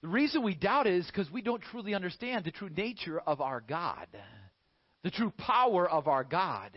[0.03, 3.61] The reason we doubt is because we don't truly understand the true nature of our
[3.61, 4.09] God,
[5.05, 6.73] the true power of our God.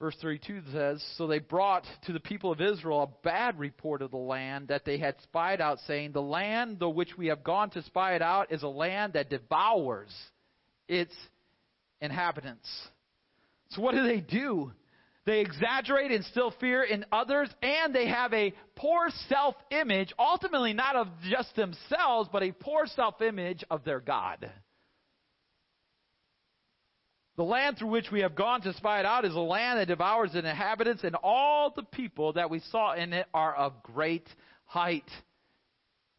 [0.00, 4.10] Verse 32 says So they brought to the people of Israel a bad report of
[4.10, 7.70] the land that they had spied out, saying, The land the which we have gone
[7.70, 10.12] to spy it out is a land that devours
[10.88, 11.14] its
[12.00, 12.68] inhabitants.
[13.70, 14.72] So what do they do?
[15.26, 20.74] They exaggerate and instill fear in others, and they have a poor self image, ultimately
[20.74, 24.50] not of just themselves, but a poor self image of their God.
[27.36, 29.88] The land through which we have gone to spy it out is a land that
[29.88, 34.28] devours its inhabitants, and all the people that we saw in it are of great
[34.66, 35.10] height.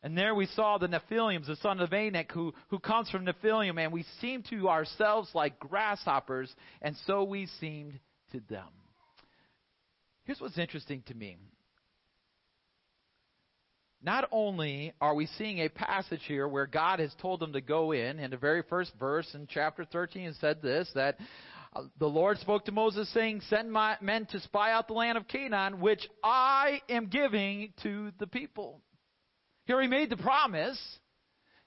[0.03, 3.79] And there we saw the Nephilims, the son of Anak, who, who comes from Nephilim,
[3.79, 7.99] and we seemed to ourselves like grasshoppers, and so we seemed
[8.31, 8.67] to them.
[10.25, 11.37] Here's what's interesting to me.
[14.01, 17.91] Not only are we seeing a passage here where God has told them to go
[17.91, 21.17] in, in the very first verse in chapter 13 it said this, that
[21.73, 25.17] uh, the Lord spoke to Moses saying, Send my men to spy out the land
[25.17, 28.81] of Canaan, which I am giving to the people.
[29.65, 30.79] Here he made the promise.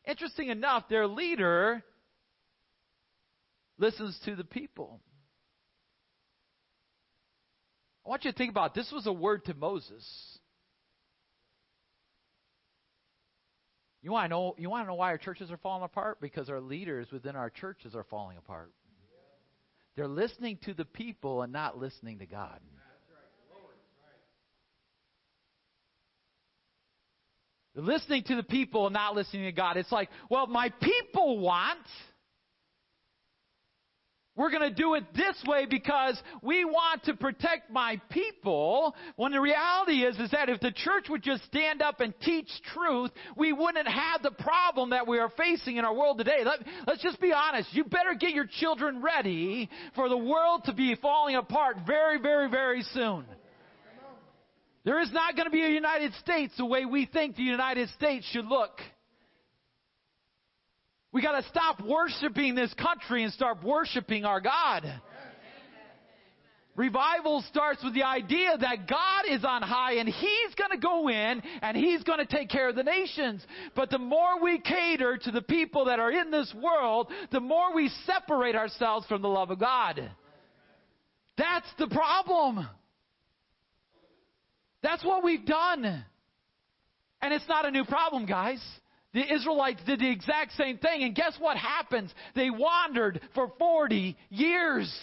[0.05, 1.83] Interesting enough, their leader
[3.79, 5.01] listens to the people.
[8.09, 10.03] I want you to think about this was a word to Moses.
[14.01, 16.19] You want to know you want to know why our churches are falling apart?
[16.19, 18.73] Because our leaders within our churches are falling apart.
[19.95, 22.61] They're listening to the people and not listening to God.
[27.75, 29.77] They're listening to the people and not listening to God.
[29.77, 31.79] It's like, well, my people want
[34.39, 38.95] we're going to do it this way because we want to protect my people.
[39.17, 42.49] When the reality is, is that if the church would just stand up and teach
[42.73, 46.45] truth, we wouldn't have the problem that we are facing in our world today.
[46.45, 47.69] Let, let's just be honest.
[47.73, 52.49] You better get your children ready for the world to be falling apart very, very,
[52.49, 53.25] very soon.
[54.85, 57.89] There is not going to be a United States the way we think the United
[57.91, 58.79] States should look.
[61.13, 65.01] We got to stop worshiping this country and start worshiping our God.
[66.77, 71.09] Revival starts with the idea that God is on high and He's going to go
[71.09, 73.45] in and He's going to take care of the nations.
[73.75, 77.75] But the more we cater to the people that are in this world, the more
[77.75, 80.09] we separate ourselves from the love of God.
[81.37, 82.69] That's the problem.
[84.83, 86.05] That's what we've done.
[87.21, 88.61] And it's not a new problem, guys.
[89.15, 92.13] The Israelites did the exact same thing, and guess what happens?
[92.35, 94.95] They wandered for 40 years.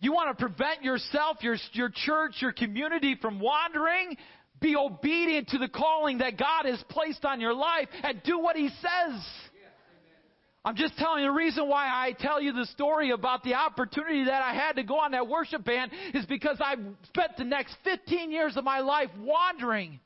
[0.00, 4.16] You want to prevent yourself, your, your church, your community from wandering?
[4.60, 8.56] Be obedient to the calling that God has placed on your life and do what
[8.56, 9.22] He says.
[10.64, 14.24] I'm just telling you the reason why I tell you the story about the opportunity
[14.24, 17.76] that I had to go on that worship band is because I spent the next
[17.84, 20.00] 15 years of my life wandering.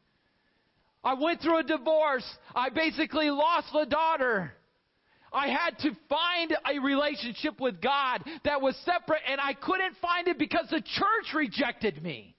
[1.02, 2.24] I went through a divorce.
[2.54, 4.52] I basically lost a daughter.
[5.32, 10.28] I had to find a relationship with God that was separate, and I couldn't find
[10.28, 12.33] it because the church rejected me.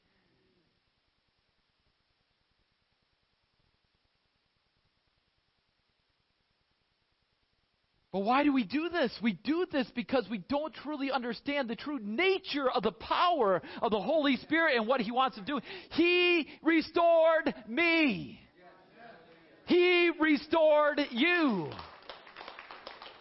[8.15, 9.11] But why do we do this?
[9.21, 13.91] We do this because we don't truly understand the true nature of the power of
[13.91, 15.59] the Holy Spirit and what He wants to do.
[15.91, 18.39] He restored me.
[19.65, 21.69] He restored you.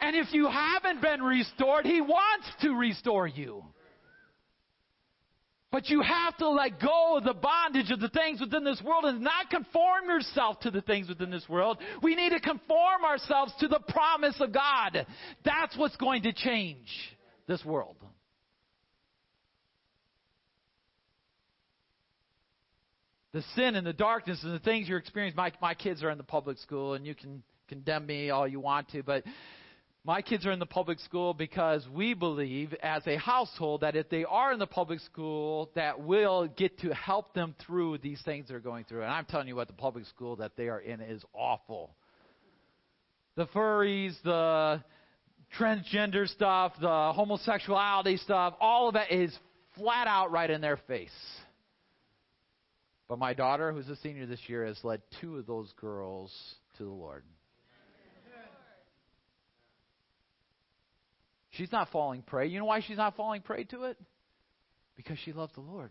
[0.00, 3.64] And if you haven't been restored, He wants to restore you.
[5.74, 9.06] But you have to let go of the bondage of the things within this world
[9.06, 11.78] and not conform yourself to the things within this world.
[12.00, 15.04] We need to conform ourselves to the promise of God.
[15.44, 16.86] That's what's going to change
[17.48, 17.96] this world.
[23.32, 25.36] The sin and the darkness and the things you're experiencing.
[25.36, 28.60] My, my kids are in the public school, and you can condemn me all you
[28.60, 29.24] want to, but
[30.06, 34.10] my kids are in the public school because we believe as a household that if
[34.10, 38.48] they are in the public school that we'll get to help them through these things
[38.48, 39.02] they're going through.
[39.02, 41.94] And I'm telling you what the public school that they are in is awful.
[43.36, 44.82] The furries, the
[45.58, 49.34] transgender stuff, the homosexuality stuff, all of that is
[49.78, 51.10] flat out right in their face.
[53.08, 56.30] But my daughter, who's a senior this year, has led two of those girls
[56.76, 57.22] to the Lord.
[61.56, 62.48] She's not falling prey.
[62.48, 63.98] You know why she's not falling prey to it?
[64.96, 65.90] Because she loves the Lord.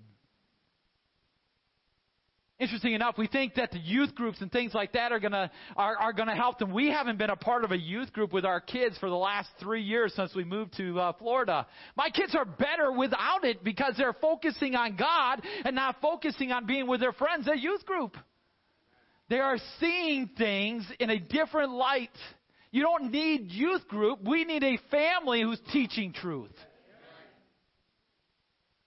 [2.60, 5.98] Interesting enough, we think that the youth groups and things like that are gonna are,
[5.98, 6.72] are gonna help them.
[6.72, 9.50] We haven't been a part of a youth group with our kids for the last
[9.60, 11.66] three years since we moved to uh, Florida.
[11.98, 16.66] My kids are better without it because they're focusing on God and not focusing on
[16.66, 18.16] being with their friends at youth group.
[19.30, 22.16] They are seeing things in a different light.
[22.74, 24.24] You don't need youth group.
[24.28, 26.56] We need a family who's teaching truth.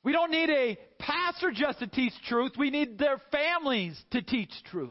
[0.03, 2.53] We don't need a pastor just to teach truth.
[2.59, 4.90] We need their families to teach truth.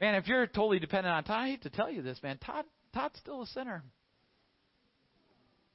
[0.00, 2.38] Man, if you're totally dependent on Todd, I hate to tell you this, man.
[2.38, 3.82] Todd, Todd's still a sinner.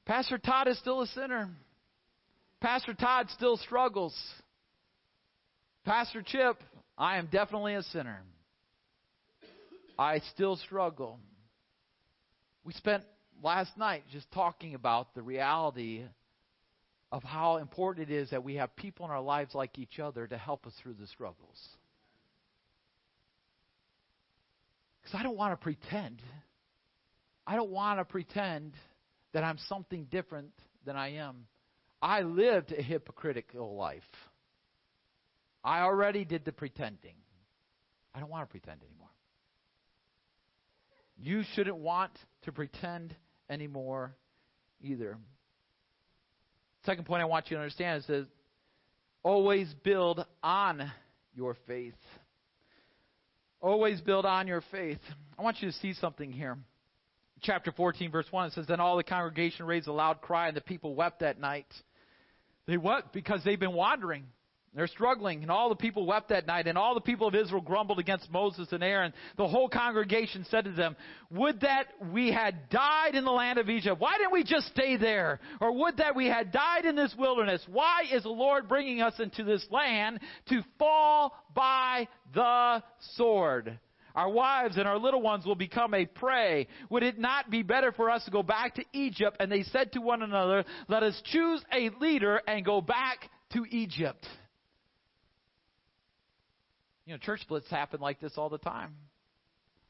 [0.04, 1.48] Pastor Todd is still a sinner.
[2.60, 4.16] Pastor Todd still struggles.
[5.84, 6.60] Pastor Chip,
[6.98, 8.22] I am definitely a sinner.
[9.96, 11.20] I still struggle.
[12.66, 13.04] We spent
[13.44, 16.02] last night just talking about the reality
[17.12, 20.26] of how important it is that we have people in our lives like each other
[20.26, 21.68] to help us through the struggles.
[25.00, 26.20] Because I don't want to pretend.
[27.46, 28.72] I don't want to pretend
[29.32, 30.50] that I'm something different
[30.84, 31.46] than I am.
[32.02, 34.02] I lived a hypocritical life.
[35.62, 37.14] I already did the pretending.
[38.12, 39.06] I don't want to pretend anymore.
[41.18, 43.14] You shouldn't want to pretend
[43.48, 44.14] anymore
[44.80, 45.16] either.
[46.84, 48.26] Second point I want you to understand is that
[49.22, 50.90] always build on
[51.34, 51.94] your faith.
[53.60, 55.00] Always build on your faith.
[55.38, 56.56] I want you to see something here.
[57.42, 60.56] Chapter 14, verse 1, it says, Then all the congregation raised a loud cry, and
[60.56, 61.66] the people wept that night.
[62.66, 64.24] They wept because they've been wandering.
[64.76, 67.62] They're struggling, and all the people wept that night, and all the people of Israel
[67.62, 69.12] grumbled against Moses and Aaron.
[69.36, 70.94] The whole congregation said to them,
[71.30, 74.00] Would that we had died in the land of Egypt.
[74.00, 75.40] Why didn't we just stay there?
[75.60, 77.62] Or would that we had died in this wilderness?
[77.70, 82.82] Why is the Lord bringing us into this land to fall by the
[83.16, 83.78] sword?
[84.14, 86.68] Our wives and our little ones will become a prey.
[86.88, 89.36] Would it not be better for us to go back to Egypt?
[89.40, 93.66] And they said to one another, Let us choose a leader and go back to
[93.70, 94.26] Egypt.
[97.06, 98.94] You know, church splits happen like this all the time.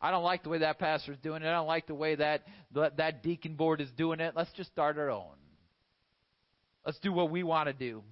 [0.00, 1.46] I don't like the way that pastor's doing it.
[1.46, 2.42] I don't like the way that
[2.74, 4.34] that, that deacon board is doing it.
[4.36, 5.34] Let's just start our own.
[6.84, 8.02] Let's do what we want to do.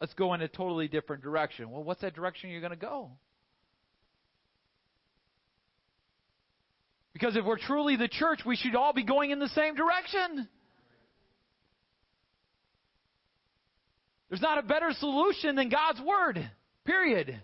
[0.00, 1.70] Let's go in a totally different direction.
[1.70, 3.10] Well, what's that direction you're going to go?
[7.12, 10.48] Because if we're truly the church, we should all be going in the same direction.
[14.30, 16.50] There's not a better solution than God's Word,
[16.86, 17.40] period.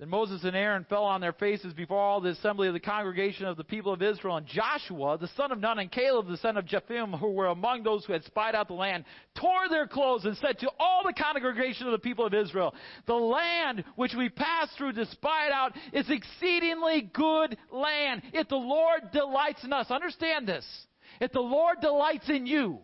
[0.00, 3.44] Then Moses and Aaron fell on their faces before all the assembly of the congregation
[3.44, 4.38] of the people of Israel.
[4.38, 7.82] And Joshua, the son of Nun, and Caleb, the son of Jephunneh, who were among
[7.82, 9.04] those who had spied out the land,
[9.38, 12.74] tore their clothes and said to all the congregation of the people of Israel,
[13.06, 18.22] The land which we passed through to spy it out is exceedingly good land.
[18.32, 20.64] If the Lord delights in us, understand this.
[21.20, 22.78] If the Lord delights in you,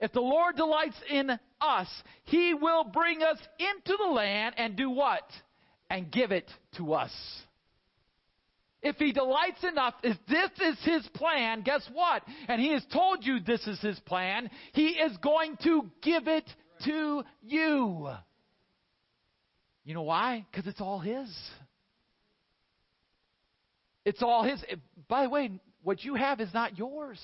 [0.00, 1.88] if the Lord delights in us,
[2.24, 5.22] He will bring us into the land and do what?
[5.90, 7.12] And give it to us.
[8.82, 12.22] If he delights enough, if this is his plan, guess what?
[12.48, 16.48] And he has told you this is his plan, he is going to give it
[16.84, 18.08] to you.
[19.84, 20.46] You know why?
[20.50, 21.28] Because it's all his.
[24.04, 24.62] It's all His.
[25.08, 25.50] By the way,
[25.82, 27.20] what you have is not yours.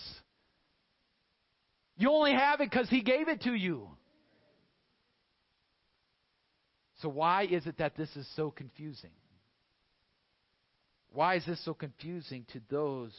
[1.97, 3.89] You only have it because He gave it to you.
[7.07, 9.13] So, why is it that this is so confusing?
[11.13, 13.13] Why is this so confusing to those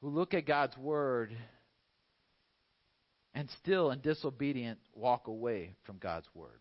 [0.00, 1.36] who look at God's Word
[3.34, 6.60] and still, in disobedient, walk away from God's Word?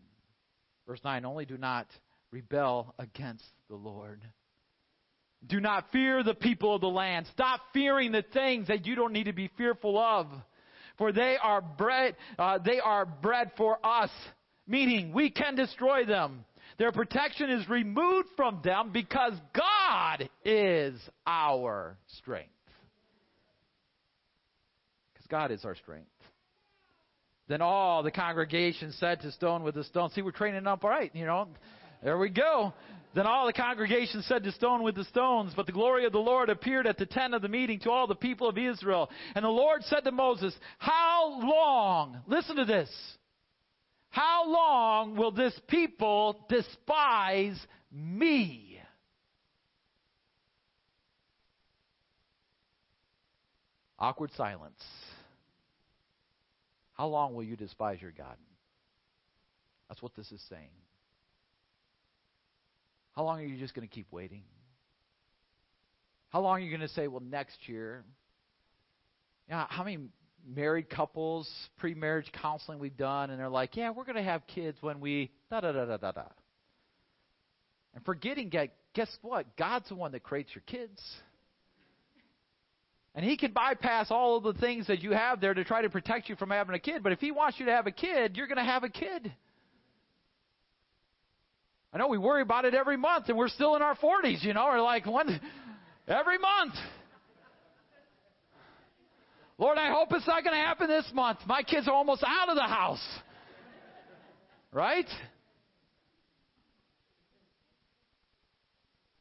[0.87, 1.85] Verse 9 Only do not
[2.31, 4.19] rebel against the Lord.
[5.45, 7.27] Do not fear the people of the land.
[7.33, 10.25] Stop fearing the things that you don't need to be fearful of
[10.97, 14.09] for they are bread, uh, they are bread for us,
[14.67, 16.45] meaning we can destroy them.
[16.77, 22.49] Their protection is removed from them because God is our strength.
[25.13, 26.07] Because God is our strength.
[27.47, 30.09] Then all the congregation said to stone with the stone.
[30.11, 31.49] See, we're training up all right, you know.
[32.03, 32.73] There we go.
[33.15, 36.17] Then all the congregation said to stone with the stones, but the glory of the
[36.17, 39.09] Lord appeared at the tent of the meeting to all the people of Israel.
[39.35, 42.89] And the Lord said to Moses, How long, listen to this,
[44.09, 47.59] how long will this people despise
[47.91, 48.79] me?
[53.99, 54.83] Awkward silence.
[56.93, 58.35] How long will you despise your God?
[59.87, 60.69] That's what this is saying.
[63.15, 64.43] How long are you just going to keep waiting?
[66.29, 68.03] How long are you going to say, well, next year?
[69.47, 69.99] Yeah, how many
[70.47, 74.45] married couples, pre marriage counseling we've done, and they're like, yeah, we're going to have
[74.47, 76.23] kids when we da da da da da da.
[77.93, 78.51] And forgetting,
[78.93, 79.55] guess what?
[79.57, 80.99] God's the one that creates your kids.
[83.13, 85.89] And He can bypass all of the things that you have there to try to
[85.89, 87.03] protect you from having a kid.
[87.03, 89.31] But if He wants you to have a kid, you're going to have a kid.
[91.93, 94.53] I know we worry about it every month, and we're still in our 40s, you
[94.53, 95.39] know, we're like, when,
[96.07, 96.73] every month.
[99.59, 101.39] Lord, I hope it's not going to happen this month.
[101.45, 103.05] My kids are almost out of the house.
[104.71, 105.07] Right?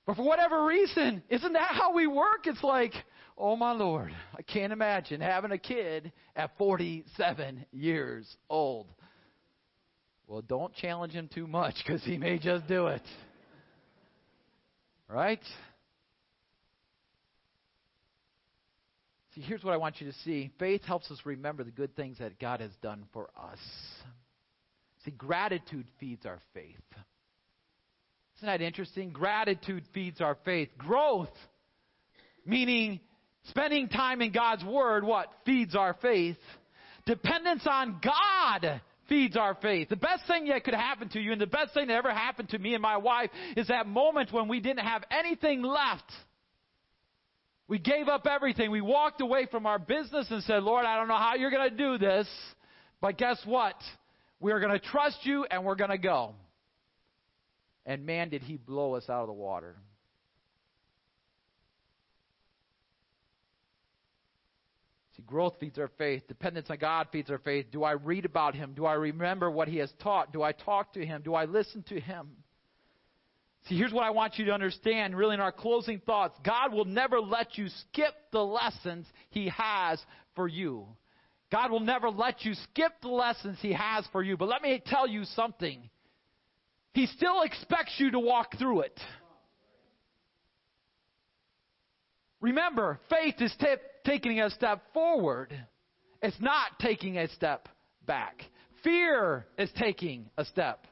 [0.07, 2.47] But for whatever reason, isn't that how we work?
[2.47, 2.93] It's like,
[3.37, 8.87] oh my Lord, I can't imagine having a kid at 47 years old.
[10.27, 13.03] Well, don't challenge him too much because he may just do it.
[15.09, 15.43] Right?
[19.35, 22.19] See, here's what I want you to see faith helps us remember the good things
[22.19, 23.59] that God has done for us.
[25.05, 26.77] See, gratitude feeds our faith.
[28.39, 29.11] Isn't that interesting?
[29.11, 30.69] Gratitude feeds our faith.
[30.77, 31.31] Growth,
[32.45, 33.01] meaning
[33.45, 35.29] spending time in God's Word, what?
[35.45, 36.39] Feeds our faith.
[37.07, 38.81] Dependence on God
[39.13, 39.91] feeds our faith.
[39.91, 42.49] The best thing that could happen to you, and the best thing that ever happened
[42.49, 46.11] to me and my wife, is that moment when we didn't have anything left.
[47.69, 48.71] We gave up everything.
[48.71, 51.69] We walked away from our business and said, Lord, I don't know how you're going
[51.69, 52.27] to do this,
[53.03, 53.77] but guess what?
[54.41, 56.35] We're going to trust you and we're going to go.
[57.85, 59.77] And man, did he blow us out of the water.
[65.12, 66.27] See, growth feeds our faith.
[66.29, 67.67] Dependence on God feeds our faith.
[67.71, 68.73] Do I read about Him?
[68.75, 70.33] Do I remember what He has taught?
[70.33, 71.23] Do I talk to Him?
[71.23, 72.29] Do I listen to Him?
[73.69, 76.37] See, here's what I want you to understand, really, in our closing thoughts.
[76.45, 80.01] God will never let you skip the lessons He has
[80.35, 80.87] for you.
[81.51, 84.37] God will never let you skip the lessons He has for you.
[84.37, 85.89] But let me tell you something.
[86.95, 88.99] He still expects you to walk through it.
[92.41, 93.67] Remember, faith is t-
[94.05, 95.53] taking a step forward.
[96.23, 97.69] It's not taking a step
[98.07, 98.43] back.
[98.83, 100.87] Fear is taking a step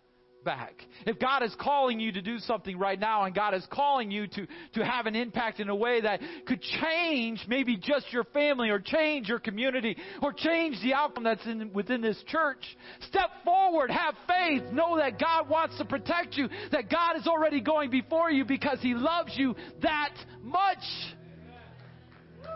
[0.44, 0.74] back.
[1.06, 4.26] If God is calling you to do something right now and God is calling you
[4.26, 8.70] to, to have an impact in a way that could change maybe just your family
[8.70, 12.64] or change your community or change the outcome that's in, within this church,
[13.08, 17.60] step forward, have faith, know that God wants to protect you, that God is already
[17.60, 20.82] going before you because He loves you that much.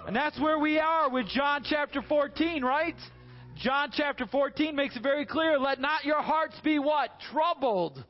[0.06, 2.96] And that's where we are with John chapter 14, right?
[3.56, 7.10] John chapter 14 makes it very clear let not your hearts be what?
[7.32, 8.04] Troubled.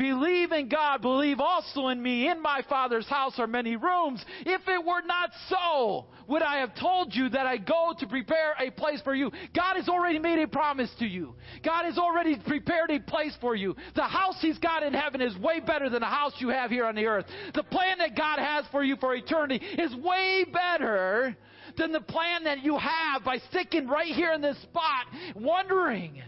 [0.00, 2.26] Believe in God, believe also in me.
[2.26, 4.24] In my Father's house are many rooms.
[4.46, 8.54] If it were not so, would I have told you that I go to prepare
[8.58, 9.30] a place for you?
[9.54, 11.34] God has already made a promise to you.
[11.62, 13.76] God has already prepared a place for you.
[13.94, 16.86] The house He's got in heaven is way better than the house you have here
[16.86, 17.26] on the earth.
[17.52, 21.36] The plan that God has for you for eternity is way better
[21.76, 26.22] than the plan that you have by sticking right here in this spot, wondering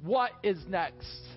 [0.00, 1.27] what is next.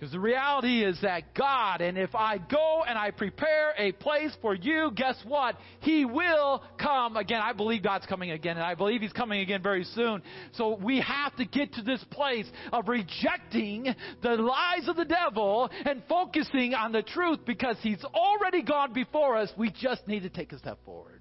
[0.00, 4.34] Because the reality is that God, and if I go and I prepare a place
[4.40, 5.56] for you, guess what?
[5.80, 7.42] He will come again.
[7.42, 10.22] I believe God's coming again, and I believe He's coming again very soon.
[10.52, 15.68] So we have to get to this place of rejecting the lies of the devil
[15.84, 19.50] and focusing on the truth because He's already gone before us.
[19.58, 21.20] We just need to take a step forward.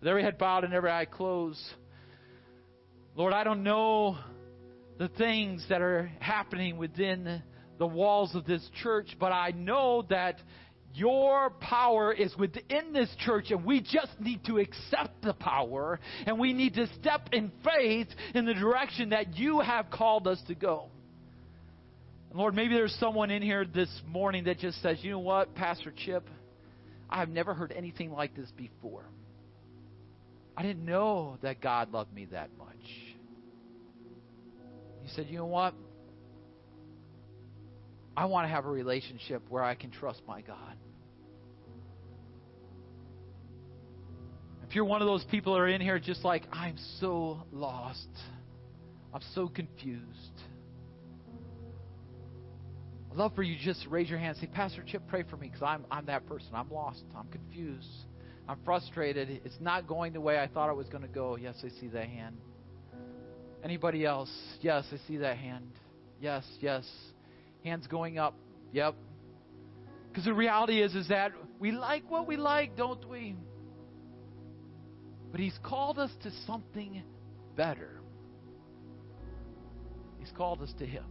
[0.00, 1.62] With every head bowed and every eye closed.
[3.14, 4.18] Lord, I don't know
[4.98, 7.44] the things that are happening within
[7.82, 10.36] the walls of this church, but I know that
[10.94, 16.38] your power is within this church, and we just need to accept the power, and
[16.38, 18.06] we need to step in faith
[18.36, 20.90] in the direction that you have called us to go.
[22.32, 25.92] Lord, maybe there's someone in here this morning that just says, you know what, Pastor
[26.04, 26.24] Chip,
[27.10, 29.02] I've never heard anything like this before.
[30.56, 32.68] I didn't know that God loved me that much.
[35.02, 35.74] You said, you know what?
[38.16, 40.76] I want to have a relationship where I can trust my God.
[44.68, 48.08] If you're one of those people that are in here just like, I'm so lost,
[49.12, 50.02] I'm so confused.
[53.10, 55.48] I'd love for you just raise your hand and say, Pastor Chip, pray for me
[55.48, 56.48] because I'm, I'm that person.
[56.54, 57.04] I'm lost.
[57.14, 57.86] I'm confused.
[58.48, 59.42] I'm frustrated.
[59.44, 61.36] It's not going the way I thought it was going to go.
[61.36, 62.38] Yes, I see that hand.
[63.62, 64.32] Anybody else?
[64.62, 65.70] Yes, I see that hand.
[66.22, 66.88] Yes, yes.
[67.64, 68.34] Hands going up.
[68.72, 68.94] Yep.
[70.08, 73.36] Because the reality is, is that we like what we like, don't we?
[75.30, 77.02] But He's called us to something
[77.56, 78.00] better.
[80.18, 81.04] He's called us to Him.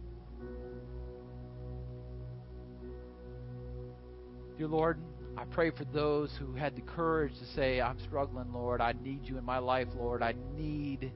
[4.58, 4.98] Dear Lord,
[5.36, 8.80] I pray for those who had the courage to say, I'm struggling, Lord.
[8.80, 10.22] I need you in my life, Lord.
[10.22, 11.10] I need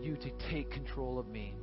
[0.00, 1.54] you to take control of me.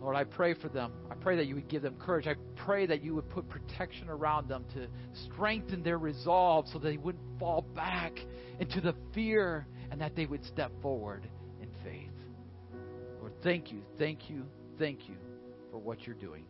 [0.00, 0.92] Lord, I pray for them.
[1.10, 2.26] I pray that you would give them courage.
[2.26, 4.86] I pray that you would put protection around them to
[5.26, 8.14] strengthen their resolve so they wouldn't fall back
[8.58, 11.28] into the fear and that they would step forward
[11.60, 12.08] in faith.
[13.20, 14.46] Lord, thank you, thank you,
[14.78, 15.16] thank you
[15.70, 16.44] for what you're doing.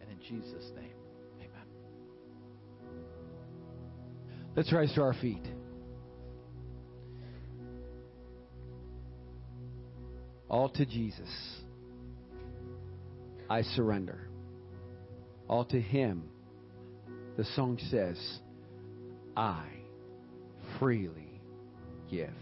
[0.00, 0.94] And in Jesus' name,
[1.40, 1.66] amen.
[4.56, 5.46] Let's rise to our feet.
[10.48, 11.28] All to Jesus.
[13.48, 14.28] I surrender.
[15.48, 16.24] All to Him.
[17.36, 18.18] The song says,
[19.36, 19.64] I
[20.78, 21.40] freely
[22.10, 22.34] give.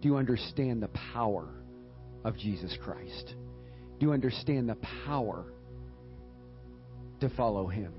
[0.00, 1.48] Do you understand the power
[2.24, 3.34] of Jesus Christ?
[3.98, 5.46] Do you understand the power
[7.20, 7.92] to follow Him?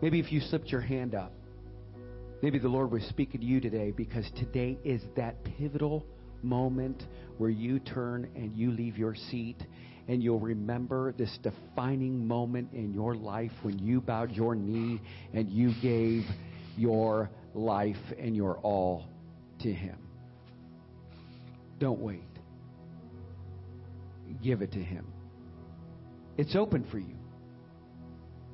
[0.00, 1.32] Maybe if you slipped your hand up,
[2.42, 6.06] maybe the Lord was speaking to you today because today is that pivotal
[6.42, 7.02] moment
[7.38, 9.56] where you turn and you leave your seat
[10.08, 15.00] and you'll remember this defining moment in your life when you bowed your knee
[15.32, 16.24] and you gave
[16.76, 19.06] your life and your all
[19.60, 19.96] to Him.
[21.78, 22.22] Don't wait.
[24.42, 25.06] Give it to Him.
[26.36, 27.16] It's open for you.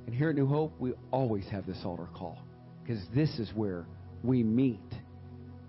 [0.06, 2.38] And here at New Hope, we always have this altar call
[2.82, 3.86] because this is where
[4.22, 4.78] we meet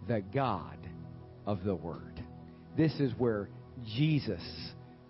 [0.07, 0.77] the God
[1.45, 2.06] of the Word.
[2.77, 3.49] This is where
[3.95, 4.41] Jesus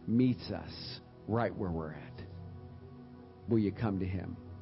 [0.07, 2.22] meets us right where we're at.
[3.49, 4.38] Will you come to Him?